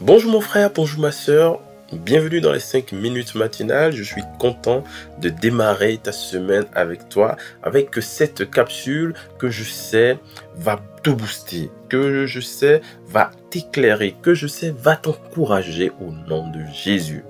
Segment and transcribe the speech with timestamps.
[0.00, 1.60] Bonjour mon frère, bonjour ma soeur,
[1.92, 3.92] bienvenue dans les 5 minutes matinales.
[3.92, 4.82] Je suis content
[5.20, 10.18] de démarrer ta semaine avec toi, avec cette capsule que je sais
[10.56, 16.50] va te booster, que je sais va t'éclairer, que je sais va t'encourager au nom
[16.50, 17.22] de Jésus.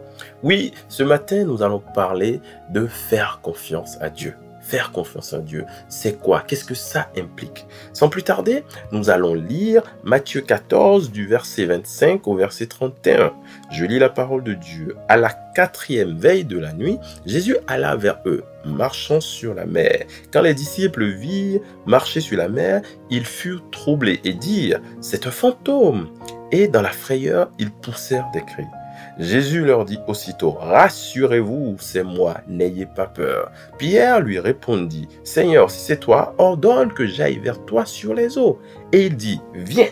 [0.45, 2.41] Oui, ce matin, nous allons parler
[2.71, 4.37] de faire confiance à Dieu
[4.71, 6.45] faire confiance en Dieu, c'est quoi?
[6.46, 7.66] Qu'est-ce que ça implique?
[7.93, 8.62] Sans plus tarder,
[8.93, 13.33] nous allons lire Matthieu 14 du verset 25 au verset 31.
[13.73, 14.97] Je lis la parole de Dieu.
[15.09, 20.05] À la quatrième veille de la nuit, Jésus alla vers eux, marchant sur la mer.
[20.33, 25.33] Quand les disciples virent marcher sur la mer, ils furent troublés et dirent, c'est un
[25.33, 26.11] fantôme.
[26.52, 28.80] Et dans la frayeur, ils poussèrent des cris.
[29.20, 33.52] Jésus leur dit aussitôt, Rassurez-vous, c'est moi, n'ayez pas peur.
[33.78, 38.59] Pierre lui répondit, Seigneur, si c'est toi, ordonne que j'aille vers toi sur les eaux.
[38.92, 39.91] Et il dit, Viens.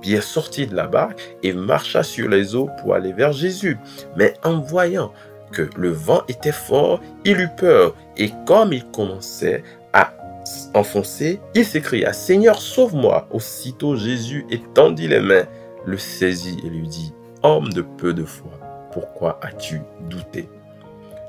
[0.00, 3.76] Pierre sortit de la barque et marcha sur les eaux pour aller vers Jésus.
[4.16, 5.12] Mais en voyant
[5.50, 10.12] que le vent était fort, il eut peur, et comme il commençait à
[10.74, 13.28] enfoncer, il s'écria, Seigneur, sauve-moi.
[13.32, 15.46] Aussitôt Jésus étendit les mains,
[15.84, 18.50] le saisit et lui dit, Homme de peu de foi,
[18.98, 20.48] pourquoi as-tu douté?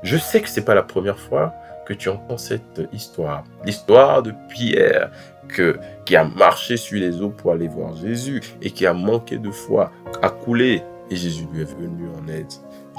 [0.02, 1.54] Je sais que ce n'est pas la première fois
[1.86, 3.44] que tu entends cette histoire.
[3.64, 5.12] L'histoire de Pierre
[5.46, 9.38] que, qui a marché sur les eaux pour aller voir Jésus et qui a manqué
[9.38, 12.52] de foi, a coulé et Jésus lui est venu en aide.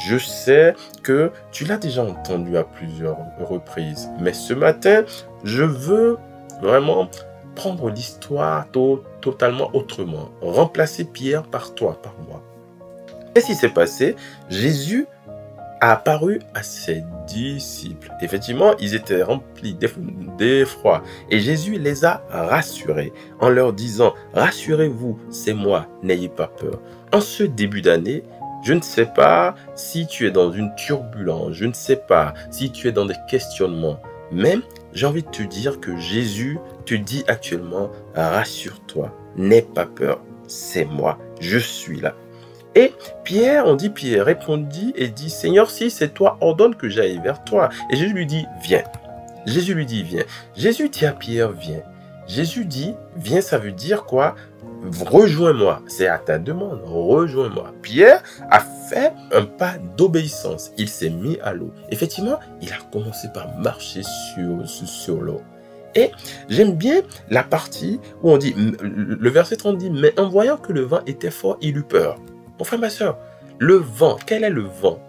[0.08, 5.03] Je sais que tu l'as déjà entendu à plusieurs reprises, mais ce matin,
[5.44, 6.17] je veux
[6.61, 7.09] vraiment
[7.55, 8.67] prendre l'histoire
[9.19, 12.42] totalement autrement, remplacer Pierre par toi, par moi.
[13.34, 14.16] Qu'est-ce qui s'est passé
[14.50, 15.08] Jésus
[15.82, 18.12] a apparu à ses disciples.
[18.22, 19.76] Effectivement, ils étaient remplis
[20.38, 21.02] d'effroi.
[21.30, 26.80] Et Jésus les a rassurés en leur disant, rassurez-vous, c'est moi, n'ayez pas peur.
[27.12, 28.23] En ce début d'année,
[28.64, 32.72] je ne sais pas si tu es dans une turbulence, je ne sais pas si
[32.72, 34.00] tu es dans des questionnements,
[34.32, 34.58] mais
[34.94, 40.86] j'ai envie de te dire que Jésus te dit actuellement, rassure-toi, n'aie pas peur, c'est
[40.86, 42.14] moi, je suis là.
[42.76, 42.93] Et
[43.23, 47.43] Pierre, on dit Pierre répondit et dit, Seigneur, si c'est toi, ordonne que j'aille vers
[47.43, 47.70] toi.
[47.89, 48.83] Et Jésus lui dit, viens.
[49.45, 50.23] Jésus lui dit, viens.
[50.55, 51.81] Jésus dit à Pierre, viens.
[52.27, 54.36] Jésus dit, viens, ça veut dire quoi?
[55.05, 55.81] Rejoins-moi.
[55.87, 56.81] C'est à ta demande.
[56.86, 57.73] Rejoins-moi.
[57.81, 60.71] Pierre a fait un pas d'obéissance.
[60.77, 61.73] Il s'est mis à l'eau.
[61.89, 65.42] Effectivement, il a commencé par marcher sur, sur l'eau.
[65.93, 66.11] Et
[66.48, 70.71] j'aime bien la partie où on dit, le verset 30 dit, mais en voyant que
[70.71, 72.17] le vent était fort, il eut peur.
[72.61, 73.17] Mon frère, ma soeur,
[73.58, 74.99] le vent, quel est le vent?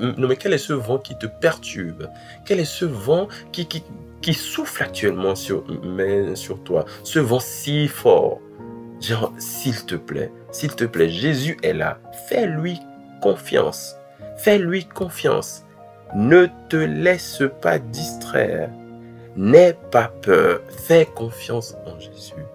[0.00, 2.08] Non, mais quel est ce vent qui te perturbe?
[2.46, 6.84] Quel est ce vent qui, qui, souffle actuellement sur, mais sur toi?
[7.02, 8.38] Ce vent si fort.
[9.00, 11.98] Genre, s'il te plaît, s'il te plaît, Jésus est là.
[12.28, 12.78] Fais-lui
[13.20, 13.96] confiance.
[14.36, 15.64] Fais-lui confiance.
[16.14, 18.70] Ne te laisse pas distraire.
[19.34, 20.60] N'aie pas peur.
[20.68, 22.46] Fais confiance en Jésus.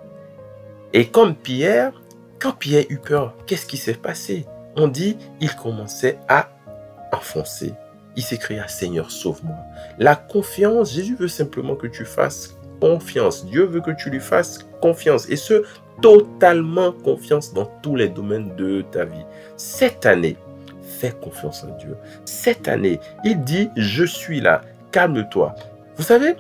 [0.94, 1.92] Et comme Pierre,
[2.40, 4.46] quand Pierre eut peur, qu'est-ce qui s'est passé?
[4.76, 6.50] On dit, il commençait à
[7.12, 7.74] enfoncer.
[8.16, 9.58] Il s'écria, Seigneur, sauve-moi.
[9.98, 13.46] La confiance, Jésus veut simplement que tu fasses confiance.
[13.46, 15.30] Dieu veut que tu lui fasses confiance.
[15.30, 15.64] Et ce,
[16.02, 19.26] totalement confiance dans tous les domaines de ta vie.
[19.58, 20.38] Cette année,
[20.82, 21.98] fais confiance en Dieu.
[22.26, 24.62] Cette année, il dit, je suis là.
[24.92, 25.56] Calme-toi.
[25.98, 26.36] Vous savez,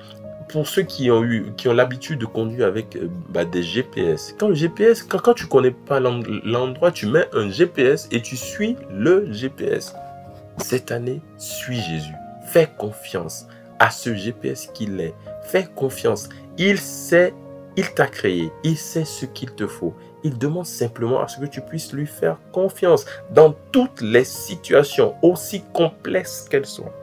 [0.50, 4.36] pour ceux qui ont eu, qui ont l'habitude de conduire avec euh, bah, des GPS,
[4.38, 8.36] quand le GPS, quand, quand tu connais pas l'endroit, tu mets un GPS et tu
[8.36, 9.94] suis le GPS.
[10.58, 12.14] Cette année, suis Jésus.
[12.48, 15.14] Fais confiance à ce GPS qu'il est.
[15.44, 16.28] Fais confiance.
[16.58, 17.34] Il sait,
[17.78, 18.52] il t'a créé.
[18.64, 19.94] Il sait ce qu'il te faut.
[20.24, 25.16] Il demande simplement à ce que tu puisses lui faire confiance dans toutes les situations,
[25.22, 26.94] aussi complexes qu'elles soient.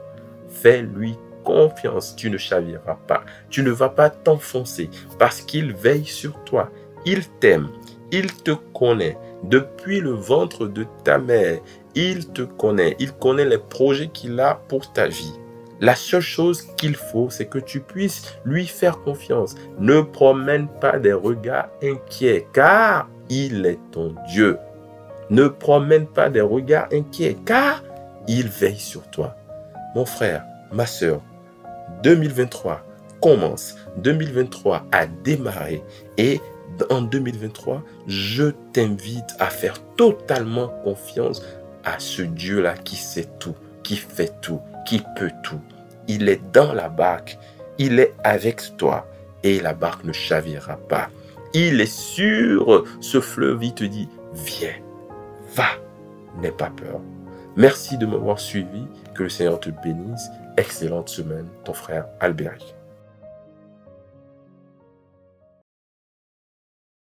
[0.51, 3.23] Fais-lui confiance, tu ne chaviras pas.
[3.49, 6.71] Tu ne vas pas t'enfoncer parce qu'il veille sur toi.
[7.07, 7.69] Il t'aime.
[8.11, 9.17] Il te connaît.
[9.45, 11.61] Depuis le ventre de ta mère,
[11.95, 12.97] il te connaît.
[12.99, 15.33] Il connaît les projets qu'il a pour ta vie.
[15.81, 19.55] La seule chose qu'il faut, c'est que tu puisses lui faire confiance.
[19.79, 24.59] Ne promène pas des regards inquiets, car il est ton Dieu.
[25.31, 27.83] Ne promène pas des regards inquiets, car
[28.27, 29.37] il veille sur toi.
[29.95, 31.21] Mon frère, ma soeur,
[32.03, 32.85] 2023
[33.21, 33.77] commence.
[33.99, 35.83] 2023 a démarré
[36.19, 36.41] et
[36.91, 41.43] en 2023, je t'invite à faire totalement confiance
[41.85, 45.61] à ce Dieu-là qui sait tout, qui fait tout, qui peut tout.
[46.09, 47.39] Il est dans la barque,
[47.79, 49.07] il est avec toi
[49.43, 51.09] et la barque ne chavira pas.
[51.55, 54.75] Il est sur ce fleuve, il te dit, viens,
[55.55, 55.69] Va,
[56.41, 57.01] n'aie pas peur.
[57.57, 58.87] Merci de m'avoir suivi.
[59.15, 60.29] Que le Seigneur te bénisse.
[60.59, 62.76] Excellente semaine, ton frère Albéric.